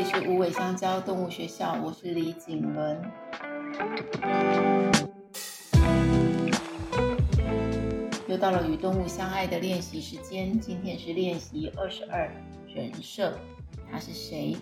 [0.00, 2.98] 里是无尾香蕉动物学校，我是李景伦。
[8.26, 12.32] 又到了与动物相爱的练习时间，今天是练习二十二，
[12.74, 13.38] 人设，
[13.92, 14.56] 他是谁？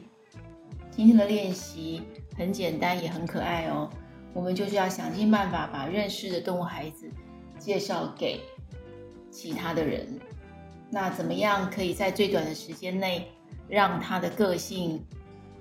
[0.90, 2.02] 今天的练习
[2.36, 3.88] 很简单，也很可爱哦。
[4.34, 7.08] 我们就是要想尽办法把认识的动物孩子
[7.60, 8.40] 介绍给
[9.30, 10.18] 其他的人。
[10.90, 13.30] 那怎么样可以在最短的时间内
[13.68, 15.00] 让他的个性，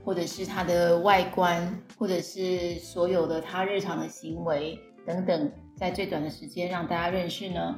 [0.08, 7.78] 或者是他的外观，或者是所有的他日常的行为等等，在最短的时间让大家认识呢？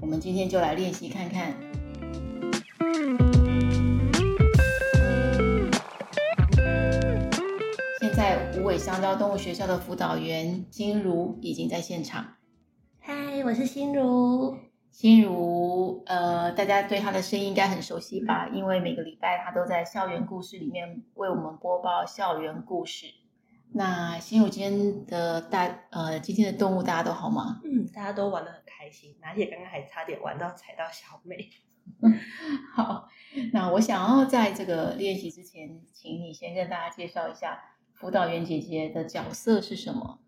[0.00, 1.52] 我们今天就来练习看看。
[7.98, 12.24] 现在无尾香蕉动物学校的辅导员心如已经在现场。
[13.00, 14.56] 嗨，我是心如。
[14.90, 18.48] 心如，呃，大家对她的声音应该很熟悉吧？
[18.48, 23.06] 因为每个礼拜她都在校园故事里面为我们播报校园故事。
[23.72, 27.60] 那心如今天的大，呃，今天的动物大家都好吗？
[27.64, 31.48] 嗯，大家都玩的很开心，而且刚刚还差点玩到踩到小美。
[32.74, 33.08] 好，
[33.52, 37.58] 那我想要在这个练习之前，请你先跟大家介绍一下
[37.94, 40.18] 辅导员姐姐的角色是什么？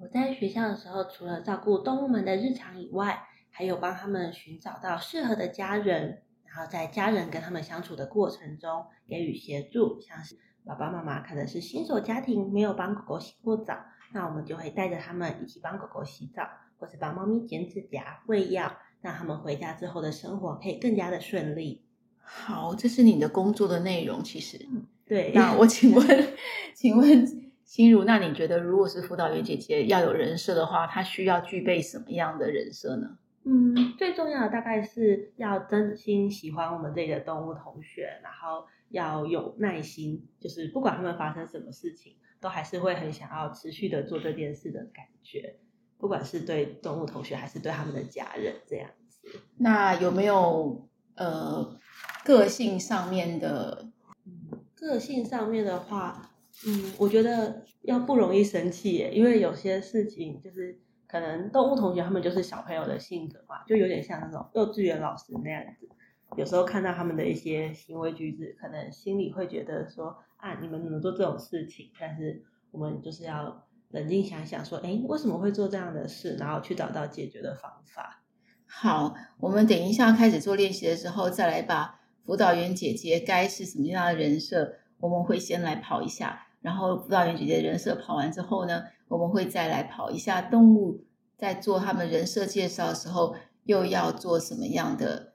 [0.00, 3.26] 我在学校的时候，除了照顾动物们的日常以外，
[3.56, 9.98] 还有帮他们寻找到适合的家人，然后在家人跟他们相处的过程中给予协助。
[9.98, 13.74] 像是爸爸妈妈可能是新手家庭，没有帮狗狗洗过澡，
[14.12, 16.46] 那我们就会带着他们一起帮狗狗洗澡，
[16.78, 21.82] 或是帮猫咪剪指甲、喂药，让他们回家之后的生活可以更加的顺利。
[22.18, 24.68] 好，这是你的工作的内容，其实。
[25.06, 25.32] 对。
[25.34, 26.34] 那我请问，
[26.74, 27.26] 请问
[27.64, 33.16] 心如，那你觉得如果是辅导员姐姐要有人设的话，她需要具备什么样的人设呢？
[33.48, 45.60] 嗯，最重要的大概是要真心喜欢我们这里的动物同学，然后要有耐心，就是不管他们发生什么事情，都还是会很想要持续的做这件事的感觉，
[45.96, 49.38] 不管是对动物同学还是对他们的家人这样子。
[49.58, 51.78] 那有没有呃
[52.24, 53.88] 个性上面的？
[54.24, 56.32] 嗯，个性上面的话，
[56.66, 60.80] 嗯，我觉得要不容易生气耶，因为有些事情就是。
[61.06, 65.88] 可能动物同学他们就是小朋友的性格嘛，就有点像那种幼稚园老师那样子。
[66.36, 71.90] 有时候看到他们的一些行为举止，可能心里会觉得说啊，你们怎么做这种事情？
[72.00, 76.34] 但是我们就是要冷静想想，说，哎，为什么会做这样的事？
[76.34, 78.22] 然后去找到解决的方法。
[78.66, 91.04] 好，我们等一下开始做练习的时候，再来把辅导员姐姐该是什么样的人设，我们会先来跑一下，然后辅导员姐姐的人设跑完之后呢，我们会再来跑一下动物，
[91.36, 95.32] 在做他们人设介绍的时候，又要做什么样的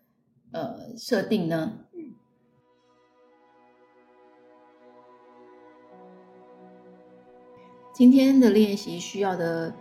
[0.51, 1.73] 呃设定呢？
[7.93, 9.73] 今天的练习需要的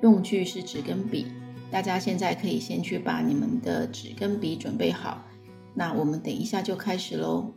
[0.00, 1.26] 用具是纸跟笔，
[1.70, 5.22] 大家现在可以先去把你们的纸跟笔准备好。
[5.74, 7.52] 那我们等一下就开始喽。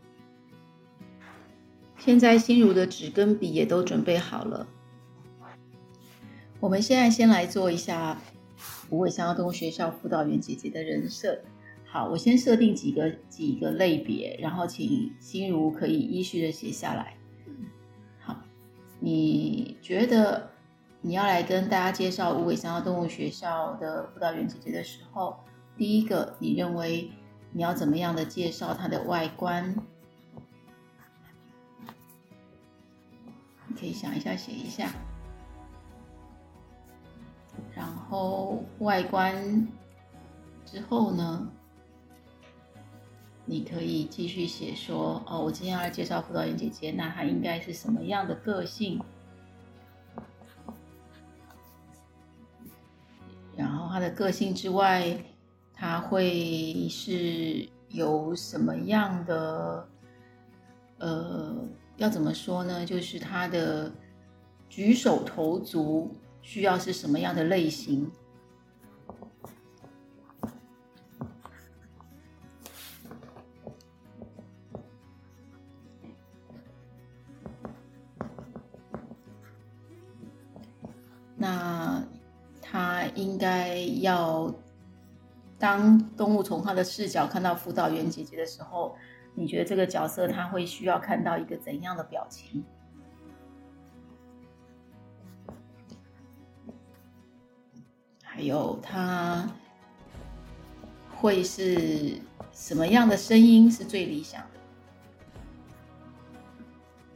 [1.97, 4.67] 现在心如的纸跟笔也都准备好了。
[6.63, 8.18] 我们现在先来做一下
[8.90, 11.38] 无尾香蕉动物学校辅导员姐姐的人设。
[11.84, 17.18] 好，我先设定几个几个类别，然后请心如可以依序的写下来。
[18.22, 18.38] 好，
[19.01, 20.51] 你觉得
[21.01, 25.38] 你要来跟大家介绍无尾香蕉动物学校的辅导员姐姐的时候，
[25.75, 27.12] 第一个，你认为
[27.51, 29.75] 你要怎么样的介绍它的外观？
[33.68, 34.90] 你可以想一下，写一下。
[37.75, 39.68] 然后外观
[40.66, 41.47] 之后呢，
[43.46, 49.02] 你可以继续写说哦，我今天要来介绍辅导员姐姐，那她应该是什么样的个性？
[53.56, 55.16] 然后她的个性之外，
[55.74, 59.88] 她会是有什么样的？
[61.00, 61.56] 呃，
[61.98, 62.86] 要怎么说呢？
[62.86, 63.92] 就是她的
[64.69, 66.16] 举手投足。
[66.44, 68.12] 需要是什么样的类型？
[81.36, 82.06] 那
[82.62, 84.54] 他应该要
[85.57, 88.96] 当动物从他的视角看到辅导员姐姐的时候，
[89.34, 92.63] 你觉得这个角色他会需要看到一个怎样的表情？
[98.45, 99.50] 有他
[101.16, 102.19] 会是
[102.51, 104.48] 什么样的声音是最理想的？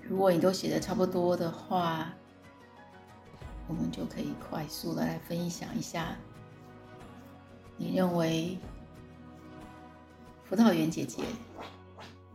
[0.01, 2.13] 如果你都写的差不多的话，
[3.67, 6.15] 我们就可以快速的来分享一下，
[7.75, 8.57] 你认为
[10.45, 11.23] 辅导员姐姐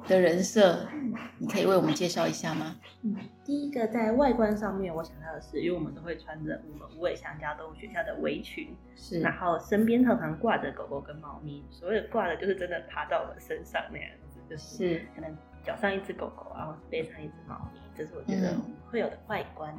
[0.09, 0.87] 的人设，
[1.39, 2.77] 你可以为我们介绍一下吗？
[3.03, 18.55] 嗯，第一个在外观上面，我想到的是，因为我们都会穿着我们无尾香蕉动物学校的围裙，是，然后身边常常挂着狗狗跟猫咪，所谓的挂的就是真的爬到我们身上那样子，就是可能脚上一只狗狗，然后背上一只猫咪，这是我觉得
[18.91, 19.75] 会有的外观。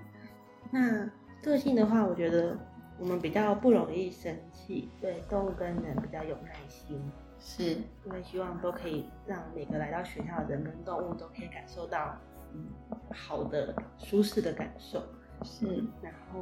[0.71, 1.11] 嗯、
[1.43, 2.57] 那个性的话，我觉得
[2.97, 6.99] 我们比较不容易生气，对动物跟人比较有耐心。
[7.45, 7.63] 是，
[8.06, 12.18] 因为希望都可以让每个来到学校的人跟动物都可以感受到，
[12.54, 12.66] 嗯，
[13.13, 15.04] 好的、舒适的感受。
[15.44, 15.66] 是，
[16.01, 16.40] 然后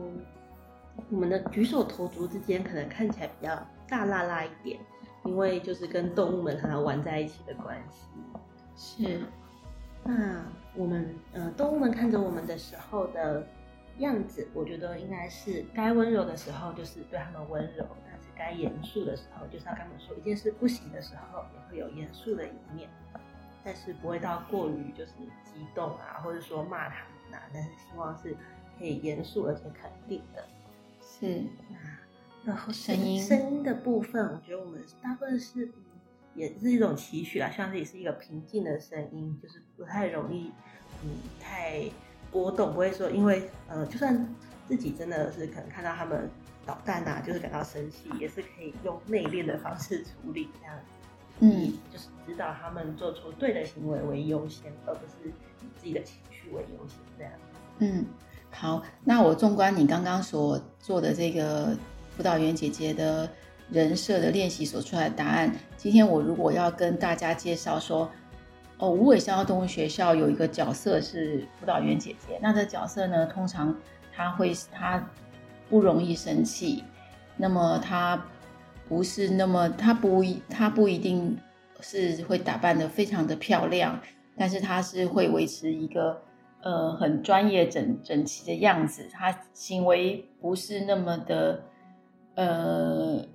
[1.09, 3.59] 我们的举手投足之间可能看起来比较
[3.89, 4.79] 大辣辣一点，
[5.25, 8.07] 因为就是跟动物们常常玩在一起的关系。
[8.75, 9.21] 是，
[10.03, 10.45] 那
[10.75, 13.43] 我们呃，动物们看着我们的时候的
[13.97, 17.83] 样子，我觉得应该是该温柔的时候就是对他们温柔。
[18.41, 22.89] 该严肃的时候，就是要跟他们说一件事不行的时候，也会有严肃的一面，
[23.63, 25.11] 但是不会到过于就是
[25.45, 28.35] 激动啊，或者说骂他们啊，但是希望是
[28.79, 30.43] 可以严肃而且肯定的。
[30.99, 31.43] 是，
[32.43, 35.69] 然后声音声音的部分，我觉得我们大部分是
[36.33, 40.51] 也是一种期许啊，希望自己是一个平静的声音，就是不太容易
[41.03, 41.83] 嗯太
[42.31, 44.27] 波动，不会说因为呃就算
[44.67, 46.27] 自己真的是可能看到他们。
[46.71, 50.85] 捣蛋呐，就是感到生气，也是可以用内敛的方式处理这样子。
[51.39, 57.33] 嗯，就是指导他们做出对的行为为优先，而不是以自己的情绪为优先这样。
[57.79, 58.05] 嗯，
[58.51, 61.75] 好，那我纵观你刚刚所做的这个
[62.15, 63.29] 辅导员姐姐的
[63.69, 68.09] 人设的练习所出来的答案，今天我如果要跟大家介绍说，
[68.77, 73.75] 哦，无尾香蕉动物学校有一个角色是辅导员姐姐，那这角色呢，通常
[74.15, 75.05] 她会他。
[75.71, 76.83] 不容易生气，
[77.37, 78.21] 那么他
[78.89, 81.37] 不是那么他不他不一定
[81.79, 83.97] 是会打扮的非常的漂亮，
[84.35, 86.21] 但是他是会维持一个
[86.61, 91.63] 呃很专业整整齐的样子，他行为不是那么的
[92.35, 93.25] 呃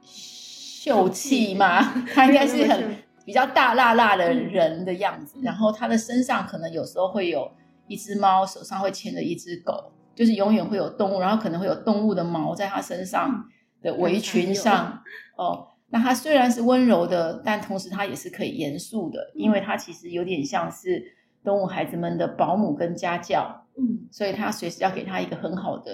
[0.00, 1.82] 秀气嘛，
[2.14, 2.96] 他应该是很
[3.26, 7.52] 比较大辣辣的人的样子，然后他的身上可能有时候会有
[7.88, 9.92] 一只猫，手上会牵着一只狗。
[10.16, 13.48] 就是永远会有动物，然后可能会有动物的毛在它身上
[13.82, 15.00] 的围裙上
[15.36, 15.68] 哦。
[15.90, 21.14] 那它虽然是温柔的，但同时它也是可以严肃的，因为它其实有点像是
[21.44, 23.64] 动物孩子们的保姆跟家教。
[23.78, 25.92] 嗯，所以它随时要给他一个很好的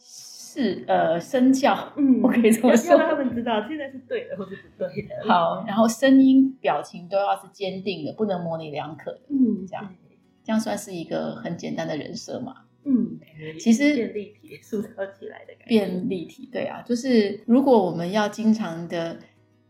[0.00, 1.92] 是呃身教。
[1.96, 5.28] 嗯，我可以这么说，让他们知道现在是对的或是不对的。
[5.28, 9.20] 好，然后声音表情都要是坚定的，不能模棱两可的。
[9.28, 9.94] 嗯，这样
[10.42, 12.62] 这样算是一个很简单的人设嘛。
[12.88, 13.18] 嗯，
[13.58, 14.88] 其实变立体塑造
[15.18, 19.18] 起来的感觉，变立体，对啊，就是如果我们要经常的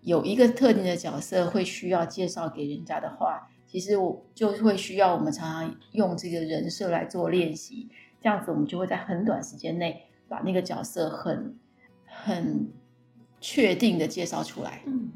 [0.03, 7.89] 有一个特定的角色会需要介绍给人家的话，其实我就会需要我们常常用这个人设来做练习，
[8.23, 11.57] 这样子我们就会在很短时间内把那个角色很
[12.05, 12.71] 很
[13.41, 14.83] 确定的介绍出来。
[14.85, 15.11] 嗯，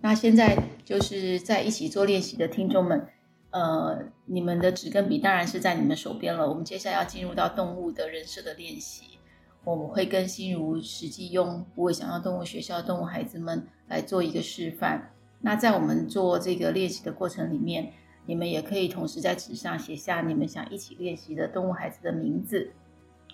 [0.00, 3.06] 那现在就是在一起做练习的听众们。
[3.50, 6.46] 呃，你们的纸跟笔当然是在你们手边了。
[6.46, 9.18] 我们接下来要进入到动物的人设的练习，
[9.64, 15.10] 我们会跟心如实际用无尾香蕉动物学校动物孩子们来做一个示范。
[15.40, 17.92] 那在我们做这个练习的过程里面，
[18.26, 22.72] 你们也可以同时在纸上写下你们想一起练习的动物孩子的名字。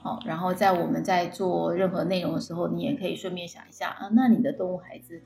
[0.01, 5.21] 好，然后在我们在做任何内容的时候，你也可以顺便想一下啊，那你的动物孩子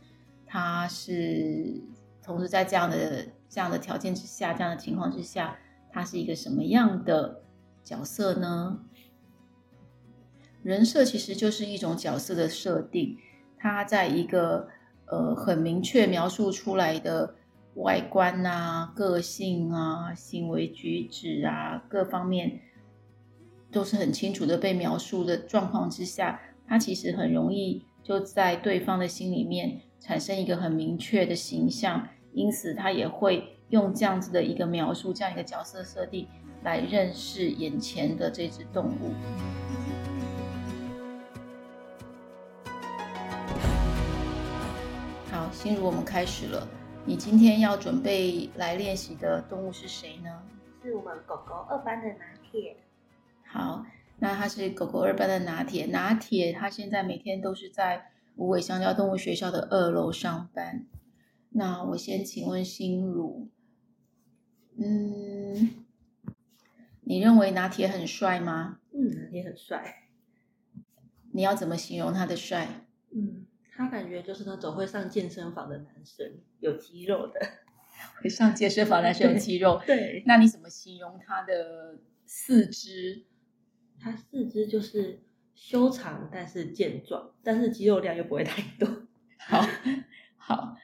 [0.46, 1.82] 他是。
[2.26, 5.56] 同时，在这样的这样的条件之下，这样的情况之下，
[5.92, 7.40] 他是一个什么样的
[7.84, 8.80] 角色呢？
[10.64, 13.16] 人设其实就是一种角色的设定，
[13.56, 14.66] 他在一个
[15.06, 17.36] 呃很明确描述出来的
[17.74, 22.60] 外观啊、个性啊、行为举止啊各方面
[23.70, 32.08] 都是很清楚的被描述的状况之下，他其实很容易就在对方的心里面产生一个很明确的形象。
[32.36, 36.28] 因此，他也会用这样子的一个描述，这样一个角色设定
[36.62, 39.14] 来认识眼前的这只动物。
[45.32, 46.68] 好，心如，我们开始了。
[47.06, 50.28] 你今天要准备来练习的动物是谁呢？
[50.82, 52.76] 是我们狗狗二班的拿铁。
[53.46, 53.86] 好，
[54.18, 55.86] 那它是狗狗二班的拿铁。
[55.86, 60.84] 拿铁，它现在每天都是在无尾香蕉动物学校的二楼上班。
[61.56, 63.48] 那我先请问心如，
[64.76, 65.70] 嗯，
[67.00, 68.80] 你认为拿铁很帅吗？
[68.92, 70.10] 嗯，拿铁很帅。
[71.32, 72.86] 你要怎么形容他的帅？
[73.10, 77.40] 嗯，他感觉就是那种会上健身房的男生，有肌肉的。
[78.22, 79.80] 会上健身房男生有肌肉。
[79.86, 80.22] 对。
[80.26, 83.24] 那你怎么形容他的四肢？
[83.98, 85.22] 他四肢就是
[85.54, 89.06] 修长，但是健壮，但是肌肉量又不会太多。
[89.38, 89.66] 好，
[90.36, 90.76] 好。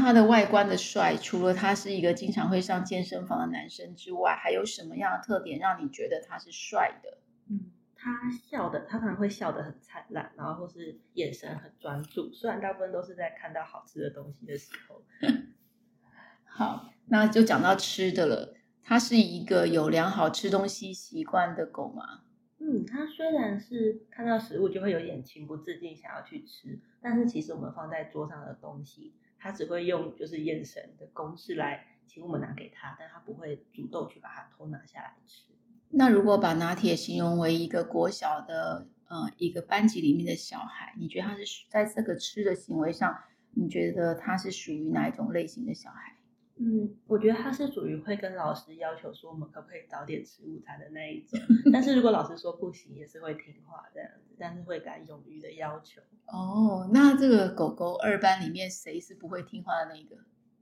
[0.00, 7.18] 那他的外观的帅，除了他是一个经常会上健身房的男生之外，还有什么样的特点让你觉得他是帅的？
[7.50, 7.70] 嗯。
[7.94, 12.32] 他笑的，他可能会笑得很灿烂，然后或是眼神很专注。
[12.32, 15.02] 虽然大部分都是在看到好吃的东西的时候。
[16.48, 18.54] 好，那就讲到吃的了。
[18.82, 22.22] 他是一个有良好吃东西习惯的狗吗？
[22.58, 35.44] 嗯，他虽然是看到食物就会有点情不自禁想要去吃，但是其实我们放在桌上的东西，他只会用就是眼神的攻势来请我们拿给他，但他不会主动去把它偷拿下来吃。
[35.88, 43.16] 那如果把拿铁形容为一个国小的呃一个班级里面的小孩，你觉得他是在这个吃的行为上，
[43.54, 46.16] 你觉得他是属于哪一种类型的小孩？
[46.62, 51.40] 嗯，我觉得他是属于会跟老师要求说我们可不可以早点吃午餐的那一种，
[51.72, 56.02] 但是如果老师说不行，也是会听话这样子，但是会敢勇于的要求。
[56.26, 60.16] 哦，那这个狗狗二班里面谁是不会听话的那个？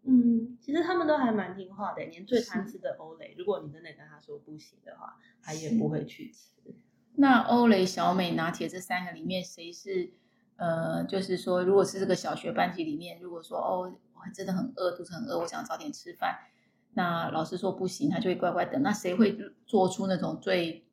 [0.05, 6.53] 嗯，其实他们都还蛮听话的，连最贪吃的欧蕾，如果你真的跟他说不行的话，他也不会去吃。
[7.17, 10.13] 那欧蕾、小美、拿铁这三个里面，谁是
[10.59, 16.39] 呃，就是说，如果是这个小学班级里面，如果说哦，我真的很饿，肚子很饿，我想早点吃饭，
[16.93, 18.83] 那老师说不行，他就会乖乖等。
[18.83, 20.85] 那谁会做出那种最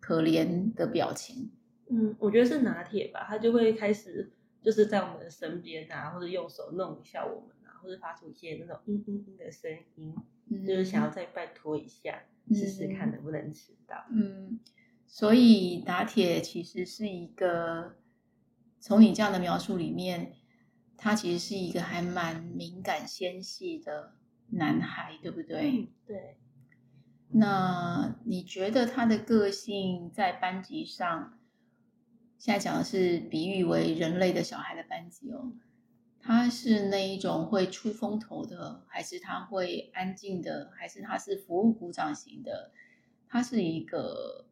[0.00, 1.52] 可怜的表情？
[1.88, 7.70] 嗯，我觉得是拿铁吧，他就会开始就是在我们的身边啊，或者用手弄一下我们啊。
[7.82, 10.14] 或者发出一些那种嘤嘤嘤的声音，
[10.50, 13.96] 嗯、就是想要再拜托一下，试试看能不能吃到。
[14.10, 14.60] 嗯，
[15.06, 17.94] 所以拿铁其实是一个，
[18.80, 20.32] 从你这样的描述里面，
[20.96, 24.14] 他其实是一个还蛮敏感纤细的
[24.48, 25.70] 男孩，对不对？
[25.70, 26.36] 嗯、对。
[27.32, 31.38] 那你觉得他的个性在班级上，
[32.38, 35.52] 现在讲的是比喻为人类的小孩的班级哦。
[36.22, 42.72] 他是那一种会出风头的，还是他会安静的，还是他是服务鼓掌型的？
[43.28, 44.46] 他是一个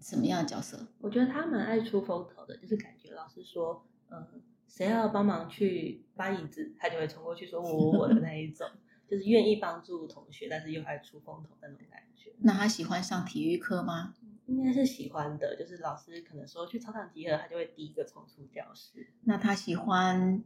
[0.00, 0.86] 什么样的角色？
[1.00, 8.68] 我觉得他蛮爱出风头的，就是感觉老师说，嗯，谁要帮忙去搬椅子，他就会冲过去说我我我的那一种，
[9.08, 12.32] 就是愿意帮助同学，但是又爱出风头的那种感觉。
[12.40, 14.14] 那他喜欢上体育课吗？
[14.46, 19.12] 应该是喜欢的，就是老师可能说去操场集合，他就会第一个冲出教室。
[19.24, 20.42] 那他喜欢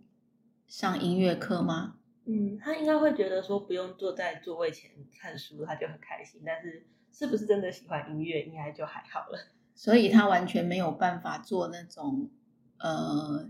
[0.66, 1.98] 上音乐课吗？
[2.24, 4.90] 嗯，他应该会觉得说不用坐在座位前
[5.20, 6.42] 看书，他就很开心。
[6.44, 9.38] 但是是不是真的喜欢音乐，应该就还好了。
[9.74, 12.30] 所以他完全没有办法做那种
[12.78, 13.48] 呃，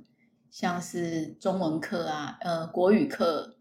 [0.50, 3.56] 像是中文课啊，呃，国语课。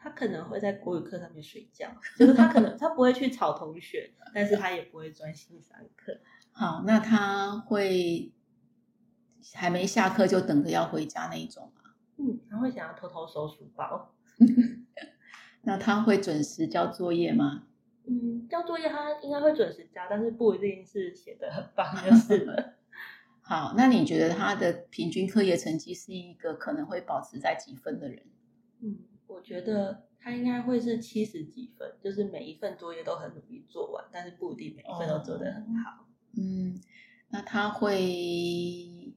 [0.00, 6.20] 他可能会在国语课上面睡觉， 就是他可能他不会去吵同学，但是他也不会专心上课。
[6.52, 8.32] 好，那他会
[9.54, 11.90] 还没下课就等着要回家那一种吗？
[12.16, 14.14] 嗯，他会想要偷偷收书包。
[15.62, 17.64] 那他会准时交作业吗？
[18.08, 22.74] 嗯，交作业他应该会准时交，但是不一定是写的很棒就 是了。
[23.42, 28.22] 好，那你觉得他的平均课业成绩是一个可能会保持在几分的人？
[28.80, 28.98] 嗯。
[29.28, 36.06] 我觉得他应该会是七十几分，就是每一份作业都很努力做完，但是不一定每一份都做得很好。
[36.34, 36.80] 嗯，
[37.28, 39.12] 那他会，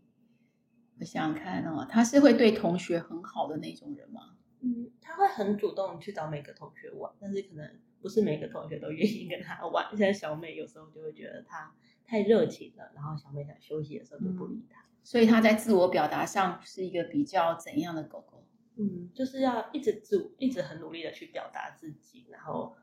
[0.99, 4.35] 我想想看哦，他是会对同学很好的那种人吗？
[4.59, 7.65] 嗯，他会很主动去找每个同学玩，但是可能
[8.01, 9.85] 不是每个同学都愿意跟他玩。
[9.95, 11.73] 现在小美有时候就会觉得他
[12.05, 14.81] 太热情了，然后小美想休息的时候就不理他。
[14.81, 18.43] 嗯，所以他在自我表达上是一个比较怎样的狗狗？
[18.77, 22.75] 嗯，就是要一直做，一直很努力的去表达自己，然后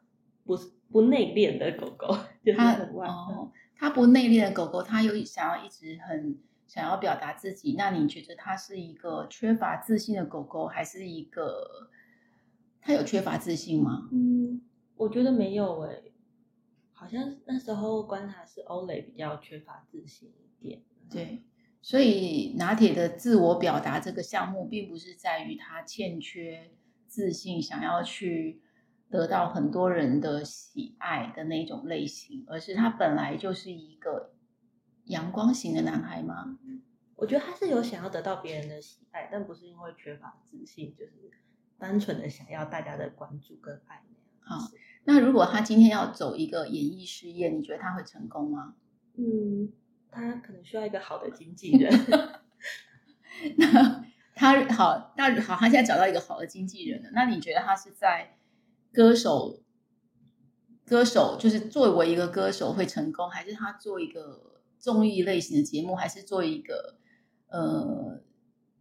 [0.44, 2.58] 不是不内敛的狗狗，就是。
[2.60, 7.74] 哦，他不内敛的狗狗，他又想要一直很想要表达自己。
[7.78, 11.88] 那你觉得他是一个缺乏自信的狗狗，还是一个
[12.80, 14.08] 他有缺乏自信吗？
[14.10, 14.60] 嗯，
[14.98, 16.12] 我觉得没有诶，
[16.92, 20.82] 好像那时候观察是欧蕾比较缺乏自信一点。
[21.10, 21.42] 对。
[21.80, 26.72] 所以拿铁的自我表达这个项目，并不是在于他欠缺
[27.06, 28.60] 自信，想要去
[29.08, 34.34] 得到很多人的喜爱的那种类型，而是他本来就是一个
[35.04, 36.58] 阳光型的男孩吗？
[37.14, 41.30] 我觉得他是有想要得到别人的喜爱，但不是因为缺乏自信，就是
[41.78, 44.02] 单纯的想要大家的关注跟爱。
[44.40, 44.56] 好，
[45.04, 48.74] 那如果他今天要走一个演艺事业，你觉得他会成功吗？
[49.16, 49.72] 嗯，
[50.10, 51.92] 他可能需要一个好的经纪人。
[53.56, 57.10] 那他好，那好，他现在找到一个好的经纪人了。
[57.12, 58.36] 那你觉得他是在
[58.92, 59.62] 歌手，
[60.84, 66.98] 歌手就是作为一个歌手会成功，还是他做一个综艺类型的节目，还是做一个
[67.48, 68.20] 呃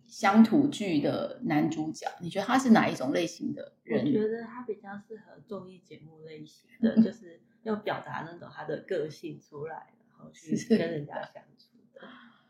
[0.08, 2.08] 乡土剧的男主角？
[2.22, 4.06] 你觉得他是哪一种类型的人？
[4.06, 12.02] 我觉得他比较适合综艺节目类型的， 就是要表达那种他的个性出来，然后去跟人家相处的。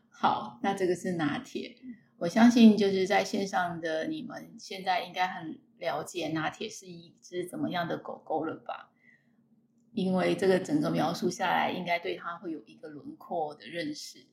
[0.08, 1.76] 好，那这个是拿铁。
[2.18, 8.90] 我相信就是在线上的你们现在应该很了解拿铁是一只怎么样的狗狗了吧？
[9.92, 14.26] 因为这个整个描述下来，应该对它会有一个轮廓的认识。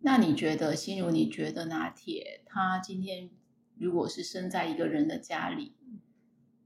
[0.00, 3.30] 那你觉得，心如，你觉得拿铁他今天
[3.76, 5.74] 如果是生在一个人的家里，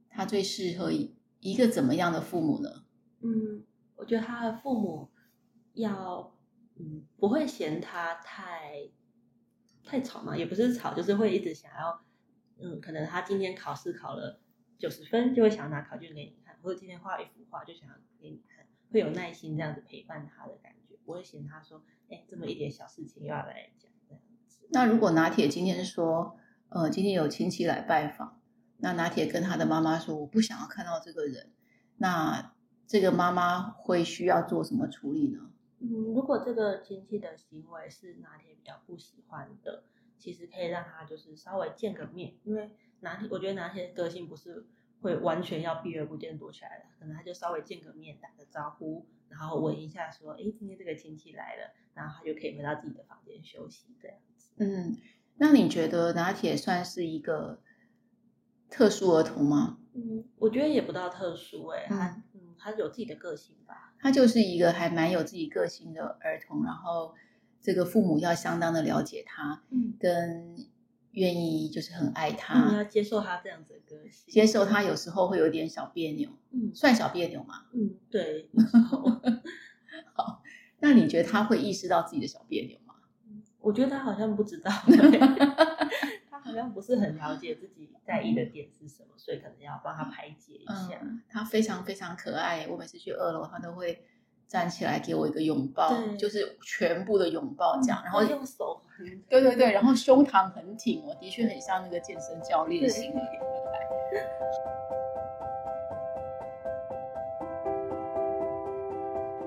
[0.08, 2.84] 他最适合一个怎么样的父母呢？
[3.20, 3.64] 嗯，
[3.96, 5.10] 我觉得他的父母
[5.74, 6.36] 要
[6.76, 8.90] 嗯不会嫌他太。
[9.82, 12.04] 太吵嘛，也不是吵，就是会一直想要，
[12.58, 14.38] 嗯，可能他今天考试考了
[14.78, 24.66] 九十分，就会想要拿考卷给你看，或者今天画一幅画就想要给你看，会有耐心这样子陪伴他的感觉，不会嫌他说，哎，这么一点小事情又要来讲这样子。
[24.70, 26.36] 那如果拿铁今天说，
[26.68, 28.40] 呃，今天有亲戚来拜访，
[28.78, 31.50] 那拿铁跟他的妈妈说，我不想要看到这个人，
[31.96, 32.52] 那
[32.86, 35.50] 这个妈妈会需要做什么处理呢？
[35.78, 39.84] 嗯，如果这个亲戚的行为是拿铁比较不喜欢的，
[40.18, 44.66] 其实可以让他就是稍微见个面，因为拿铁，我觉得拿铁个性不是
[45.00, 54.50] 会完全要避而不见躲起来的，可能他就稍微见个面，打个招呼，然后问一下说，哎，今天这个亲戚来了，然后他就可以回到自己的房间休息这样子。
[54.56, 54.96] 嗯，
[55.36, 57.60] 那你觉得拿铁算是一个
[58.68, 59.78] 特殊儿童吗？
[59.94, 63.94] 嗯，我觉得也不到特殊，哎，他嗯，他有自己的个性吧。
[63.98, 67.14] 他就是一个还蛮有自己个性的儿童，然后
[67.60, 70.56] 这个父母要相当的了解他，嗯，跟
[71.12, 77.64] 愿意就是很爱他，你要接受他这样子的个性，接受他有时候会有点小别扭，嗯，算小别扭吗？
[77.72, 78.48] 嗯，对。
[80.14, 80.42] 好，
[80.78, 82.94] 那你觉得他会意识到自己的小别扭吗？
[83.60, 84.70] 我觉得他好像不知道。
[86.30, 90.98] 他好像不是很了解自己在意的点是什么，所以可能要帮他排解一下。
[91.02, 94.04] 嗯，他非常非常可爱，我每次去二楼，他都会
[94.50, 98.80] 站起来给我一个拥抱，就是全部的拥抱这样，然后用手，
[99.30, 103.20] 对对对，然后胸膛很挺，我的确很像那个健身教练型的。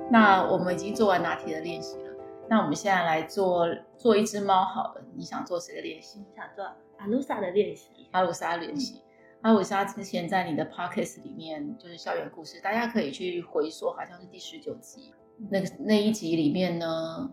[0.10, 2.14] 那我们已经做完拿铁的练习了，
[2.48, 6.24] 那我们现在来做做一只猫好了，你想做谁的练习？
[6.34, 6.64] 想做。
[6.98, 9.02] 阿鲁莎的练习，阿鲁莎练习，
[9.44, 15.14] 阿鲁莎之前在你的 podcast 里面就是校园故事，大家可以去回溯，好像是第十九集，
[15.50, 17.30] 那个那一集里面呢，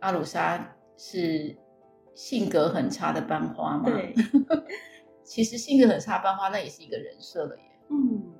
[0.00, 1.56] 阿鲁莎是
[2.14, 3.84] 性格很差的班花嘛？
[3.88, 4.14] 对，
[5.24, 7.62] 其实性格很差班花那也是一个人设了耶。
[7.88, 8.34] 嗯，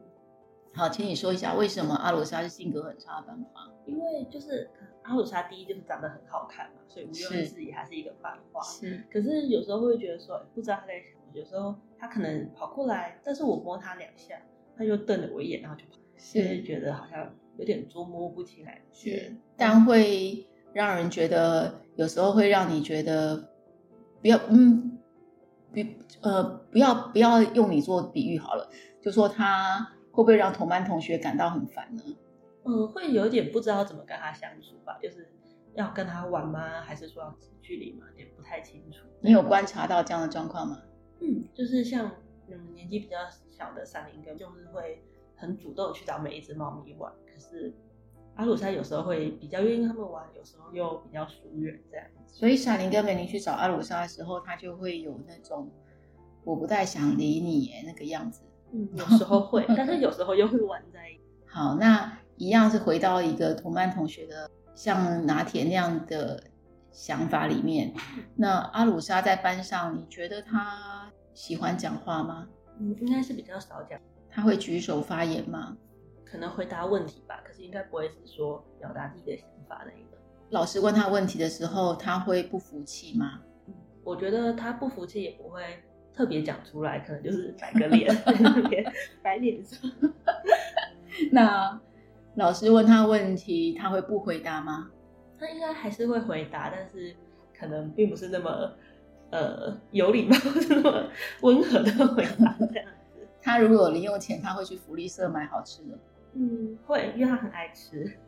[0.74, 3.72] 好，请你说一下为什么阿鲁莎是性格很差的班花？
[3.86, 4.70] 因为就是。
[5.08, 8.60] 阿鲁莎第一就是长得很好看嘛，所以毋庸置疑还是一个班花。
[8.60, 11.12] 是，可是有时候会觉得说，不知道他在想。
[11.32, 14.40] 有时候他可能跑过来，但是我摸他两下，
[14.76, 15.96] 他就瞪了我一眼，然后就跑。
[16.16, 18.80] 是，觉得好像有点捉摸不清来。
[18.92, 23.50] 是，但会让人觉得，有时候会让你觉得，
[24.20, 24.98] 不要，嗯，
[25.72, 28.68] 比呃，不要不要用你做比喻好了，
[29.02, 32.02] 就说他会不会让同班同学感到很烦呢？
[32.64, 35.28] 嗯，会有点不知道怎么跟他相处吧，就是
[35.74, 36.80] 要跟他玩吗？
[36.80, 38.06] 还是说要距离吗？
[38.16, 39.04] 也不太清楚。
[39.20, 40.78] 你有观察到这样的状况吗？
[41.20, 42.10] 嗯，就是像
[42.48, 43.16] 嗯年纪比较
[43.50, 45.02] 小的闪灵根，就是会
[45.36, 47.12] 很主动去找每一只猫咪玩。
[47.26, 47.72] 可是
[48.34, 52.34] 阿鲁莎有时候会比较愿意跟他们玩，有时候又比较疏远这样子。
[52.34, 55.70] 所以闪灵根美玲去找阿鲁莎的时候，他就会有那种
[56.44, 58.42] 我不太想理你那个样子。
[58.72, 61.20] 嗯，有时候会， 但是有时候又会玩在一起。
[61.46, 62.18] 好，那。
[62.38, 66.38] 一样是回到一个同班同学的像拿铁那样的
[66.96, 67.92] 想法里面。
[68.34, 72.48] 那阿鲁莎在班上，你觉得他喜欢讲话吗？
[72.80, 74.00] 嗯，应该是比较少讲。
[74.30, 75.76] 他会举手发言吗？
[76.24, 80.16] 可能回答问题吧，可是应该不会是说表达自己的想法那一个。
[80.48, 83.40] 老师问他问题的时候，他会不服气吗？
[83.66, 85.62] 嗯，我觉得他不服气也不会
[86.14, 88.10] 特别讲出来，可能就是摆个脸，
[89.22, 89.76] 摆脸色。
[91.30, 91.78] 那。
[92.36, 94.90] 老师问他问题，他会不回答吗？
[95.38, 97.14] 他应该还是会回答，但是
[97.58, 98.72] 可能并不是那么
[99.30, 100.36] 呃有礼貌、
[100.68, 101.08] 那么
[101.42, 103.26] 温和的回答这样子。
[103.42, 105.98] 他如果有零用钱，他会去福利社买好吃的。
[106.34, 108.18] 嗯，会，因为他很爱吃。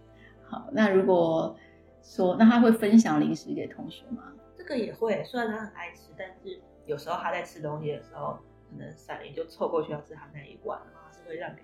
[0.45, 1.57] 好，那如果
[2.03, 4.33] 说，那他会分享零食给同学吗？
[4.57, 8.39] 这个也会，虽然他很爱吃，但是有时候他在吃东西的时候，
[8.71, 11.63] 可能闪灵就凑过去要吃他那一碗，然后是会让给。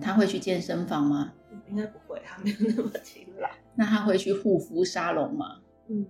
[0.00, 1.32] 他会去健身房吗？
[1.68, 3.48] 应该不会，他没有那么勤劳。
[3.74, 5.60] 那他会去护肤沙龙吗？
[5.88, 6.06] 嗯，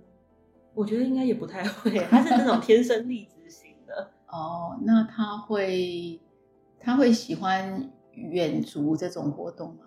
[0.75, 4.11] 我觉得应该也不太会，他是那种天生丽质型的。
[4.29, 6.21] 哦，那他会，
[6.81, 9.85] 他会喜欢远足这种活动吗？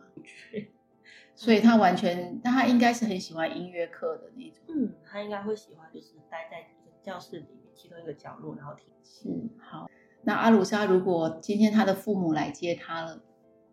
[1.35, 4.63] 所以他完全，那他应该是很喜欢音乐课的那种。
[4.69, 6.65] 嗯，他应该会喜欢，就是待在
[7.03, 8.85] 教室里面其中一个角落，然后听。
[9.03, 9.29] 是，
[9.59, 9.87] 好。
[10.23, 13.21] 那阿鲁莎，如果今天他的父母来接他了，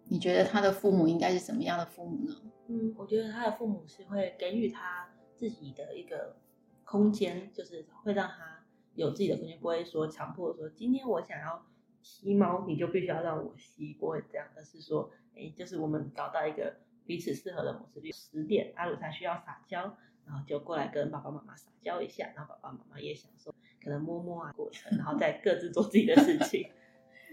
[0.08, 2.34] 你觉得他的父母应该是什么样的父母呢？
[2.68, 6.36] 嗯，我觉得他的父母是会给予他自己的一个
[6.84, 8.64] 空间，就是会让他
[8.94, 11.66] 有自己的空间，不会说强迫说今天我想要
[12.02, 16.76] 吸猫，你就必须要让我吸，不会这样，而是说，哎，就是我们找到一个。
[17.06, 26.66] 彼此适合的模式，比如十点阿鲁莎需要撒娇，然后就过来跟爸爸妈妈撒娇一下，然后爸爸妈妈也享受可能摸摸啊过程，然后再各自做自己的事情。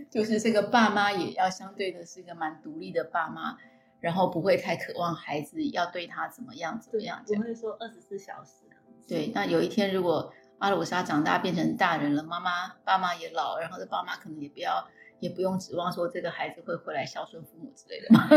[0.10, 3.58] 就是这个爸妈也要相对的是一个蛮独立的爸妈，
[4.00, 8.66] 然后不会太渴望孩子要对他怎么样怎么样，不会说二十四小时。
[9.08, 14.88] 对，那有一天如果阿鲁莎长大变成大人了，妈妈爸妈也老，然后这爸妈可能也不要。
[15.22, 18.28] 也不用指望说这个孩子会回来孝顺父母之类的嘛。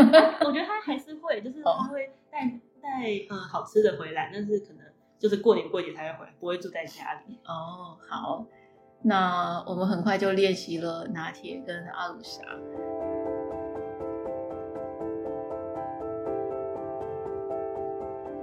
[0.45, 2.41] 我觉得他还是会，就是他会带
[2.79, 4.85] 带嗯好吃的回来，但是可能
[5.17, 7.39] 就是过年过节才会回来，不会住在家里。
[7.43, 8.45] 哦，好，
[9.07, 12.41] 那我们很快就练习了拿铁跟阿鲁莎。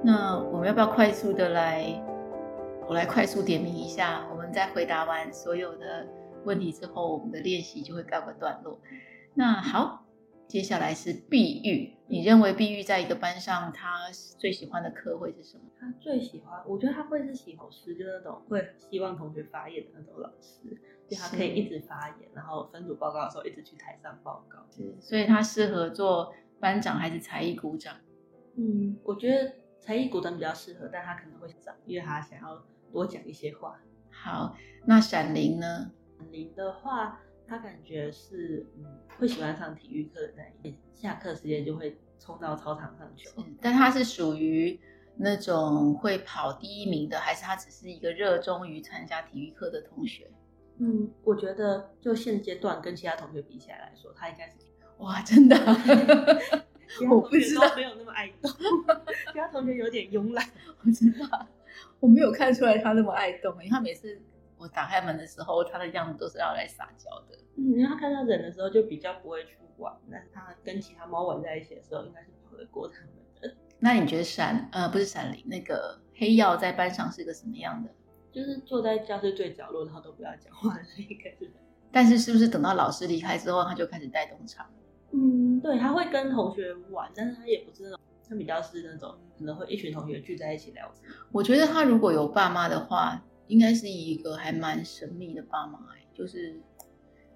[0.05, 2.01] 那我们要不要快速的来？
[2.87, 6.07] 我来快速点名一下，我们在回答完所有的。
[6.45, 8.77] 问题之后，我们的练习就会告个段落。
[9.35, 10.02] 那好，
[10.53, 11.97] 接下来是碧玉。
[12.09, 15.65] 你认为碧玉在一个班上，他最喜欢的课会是什么？
[15.81, 24.59] 他最喜欢，我觉得他会是喜老师，就那种会希望同学发言的那种老师，就他可以一直发言，然后分组报告的时候一直去台上报告。
[24.71, 27.97] 是，所以他适合做班长还是才艺股长？
[28.57, 32.63] 嗯，我觉得才艺股长比较适合，但他可能会长，因为他想要
[32.93, 33.81] 多讲一些话。
[34.11, 35.91] 好，那闪灵呢？
[36.31, 37.19] 零的话，
[37.53, 38.85] 他感觉是嗯，
[39.19, 43.29] 会喜欢上体育课的那一点，下课时间就会冲到操场上去。
[43.61, 44.81] 但他是属于
[45.17, 50.31] 那种会跑第一名的，还是他只是一个热衷于参加体育课的同学？
[50.79, 54.55] 嗯，我觉得就现阶段跟其他同学比起来来说，他应该是
[54.97, 55.55] 哇，真的，
[57.11, 58.51] 我不知道没有那么爱动，
[59.31, 60.43] 其他同学有点慵懒，
[60.83, 61.47] 我知道
[62.01, 64.19] 我没有看出来他那么爱动，因为他每次。
[64.63, 67.37] 我打开门的时候，它的样子都是要来撒娇的。
[67.57, 73.09] 嗯，因为他看到人的时候就比较不会去玩，但是他跟其他猫玩在一起的时候，应该是跑得过他们
[73.41, 73.57] 的。
[73.81, 77.91] 那你觉得闪呃不是闪灵那个黑曜在班上是个什么样的？
[78.31, 81.53] 就是坐在教室最角落，然后都不要讲话的那个。
[81.91, 84.65] 但是是不是等到老师离开之后，他就开始带动场？
[85.11, 87.99] 嗯，对，他会跟同学玩，但是他也不是那种，
[88.29, 91.11] 他比较是那种可能会一群同学聚在一起聊天。
[91.33, 93.21] 我觉得他如果有爸妈的话。
[93.53, 95.79] 应该是一个还蛮神秘的爸妈，
[96.15, 96.59] 就是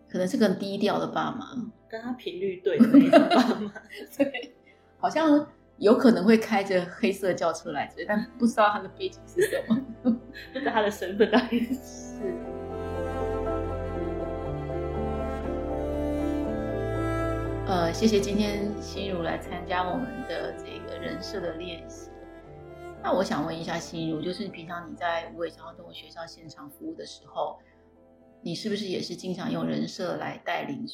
[0.09, 1.55] 可能是个低调的爸妈，
[1.87, 3.71] 跟他频率对的那种爸妈，
[4.17, 4.55] 对，
[4.97, 9.79] 好像有可能会开着黑色轿车来，但不知道他的背景是什么，
[10.55, 12.35] 不知道他的身份到底是。
[17.69, 22.09] 呃，谢谢今天心如来参加我们的这个人设的练习。
[23.07, 27.57] 那我想问一下心如，就是平常你在无尾香蕉动物学校现场服务的时候，
[28.43, 30.85] 你是不是也是经常用人设来带领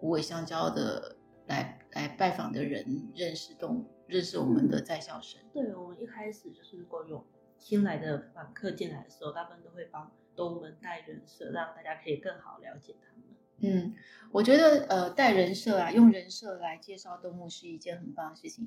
[0.00, 5.38] 无尾香蕉的来来拜访的人认识动物，认识我们的在校生？
[5.52, 7.22] 对，我们一开始就是如果有
[7.58, 13.24] 新来的访客进来的时候，大部分都会帮动物们带人设，让大家可以更好了解他们。
[13.58, 13.94] 嗯，
[14.32, 18.66] 我觉得呃带人设啊，用人设来介绍动物是一件很棒的事情。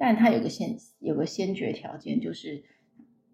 [0.00, 2.62] 但它有个先有个先决条件，就是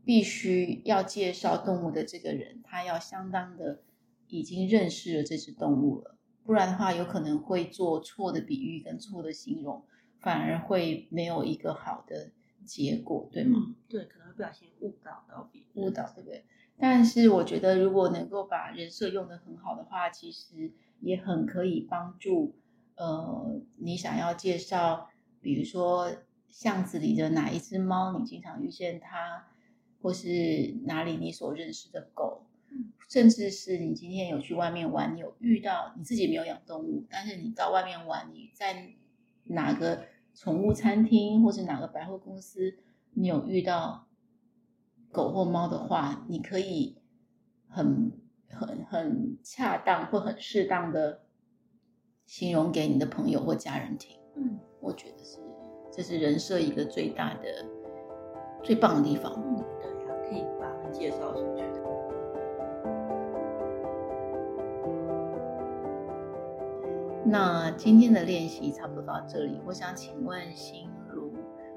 [0.03, 3.83] 必须要介绍动物的这个人，他要相当的
[4.29, 9.85] 已经认识了这只动物了，不然的话，有可能会做错的比喻跟错的形容，
[10.21, 12.33] 反而会没有一个好的
[12.65, 13.59] 结果，对吗？
[13.69, 16.45] 嗯，对，可能会不小心误导到别人，误导，对不对？
[16.79, 22.55] 但是我觉得，如果能够把人设用的很好的话，其实也很可以帮助，
[22.97, 25.11] 呃，你想要介绍，
[25.43, 26.11] 比如说。
[26.55, 29.45] 巷子里的哪一只猫，你经常遇见它，
[30.01, 32.47] 或是哪里你所认识的狗，
[33.09, 38.95] 甚至是你今天有去外面玩，你有遇到你自己没有养动物，但是你到外面玩，你在
[39.43, 42.79] 哪个宠物餐厅或是哪个百货公司，
[43.15, 44.07] 你有遇到
[45.11, 46.97] 狗或猫的话，你可以
[47.67, 48.13] 很
[48.49, 51.25] 很很恰当或很适当的
[52.25, 54.21] 形容给你的朋友或家人听。
[54.37, 55.41] 嗯，我觉得是
[55.97, 57.65] 这是人设一个最大的
[58.65, 59.33] 最棒的地方。
[59.37, 61.63] 嗯，对呀，可以把它介绍出去。
[67.27, 71.33] 那今天的练习差不多到这里，我想请问心如，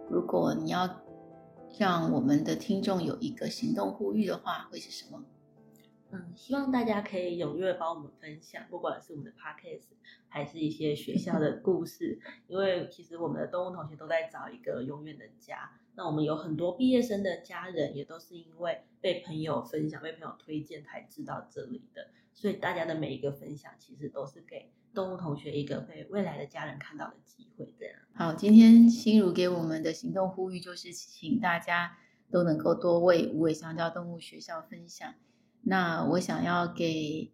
[0.09, 0.89] 如果你要
[1.77, 5.23] 让我们的听众有一个行动呼吁的话，会是什么？
[6.35, 9.87] 希望大家可以踊跃帮我们分享，不管是我们的 podcast，
[10.27, 15.71] 还是一些学校的故事，因为其实我们的动物同学都在找一个永远的家。
[15.95, 22.09] 那我们有很多毕业生的家人，也都是因为被朋友分享、被朋友推荐才知道这里的。
[22.33, 24.71] 所以大家的每一个分享，其实都是给。
[24.93, 27.95] 动物同学一个被未来的家人看到的机会，这样。
[28.15, 31.95] 好，今天心如给我们的行动呼吁就是，请大家
[32.31, 35.13] 都能够多为无尾香蕉动物学校分享。
[35.67, 37.31] 那我想要给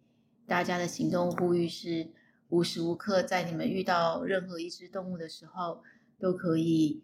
[0.48, 2.12] 大家的行动呼吁是，
[2.50, 5.82] 无时无刻在你们遇到任何一只动物的时候，
[6.20, 7.04] 都可以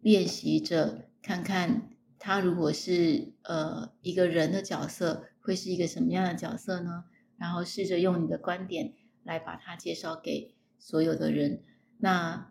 [0.00, 7.04] 练习着看看，它如果是呃一个人的角色，会是一个什么样的角色呢？
[7.36, 8.94] 然后试着用你的观点。
[9.24, 11.62] 来把它介绍给所有的人，
[11.98, 12.50] 那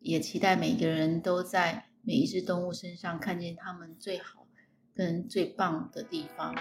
[0.00, 4.46] 也期待每个人都在每一只动物身上看见他们最好
[4.94, 6.54] 跟最棒的地方。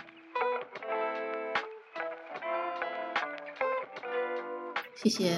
[5.03, 5.35] 谢谢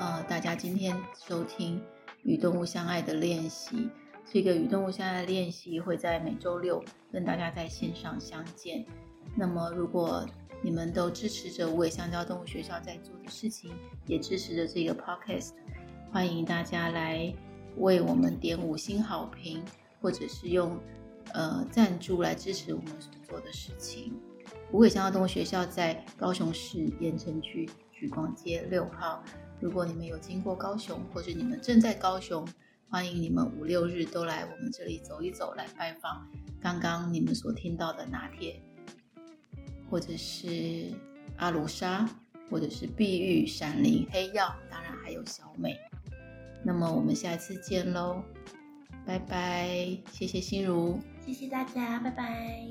[0.00, 1.80] 呃大家今天收听
[2.24, 3.88] 与动物相爱的练习，
[4.28, 8.84] 这个与动物相爱的练习会在每周六跟大家在线上相见。
[9.36, 10.26] 那么如果
[10.62, 13.72] 你们都支持着无尾香蕉动物学校在做的事情，
[14.04, 15.52] 也支持着这个 podcast。
[16.10, 17.32] 欢迎大家来
[17.76, 19.62] 为我们点五星好评，
[20.00, 20.76] 或者是用
[21.34, 24.12] 呃赞助来支持我们所做的事情。
[24.72, 27.70] 无尾香蕉动物学校在高雄市盐埕区
[28.04, 29.22] 莒光街六号。
[29.60, 32.46] 如果你们有经过高雄，或者你们正在高雄，
[32.90, 36.28] 欢迎你们五六日都来我们这里走一走，来拜访
[36.60, 38.60] 刚刚你们所听到的拿铁。
[39.90, 40.92] 或者是
[41.36, 42.08] 阿鲁莎，
[42.50, 45.78] 或者是碧玉、闪灵、黑曜，当然还有小美。
[46.64, 48.22] 那么我们下次见喽，
[49.06, 49.96] 拜拜！
[50.10, 52.66] 谢谢心如，谢谢大家，拜拜。